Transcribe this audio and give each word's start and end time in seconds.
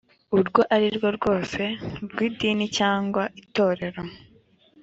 urwo 0.35 0.61
ari 0.75 0.87
rwo 0.95 1.09
rwose 1.17 1.61
rw’ 2.09 2.17
idini 2.27 2.65
cyangwa 2.77 3.23
itorero 3.41 4.01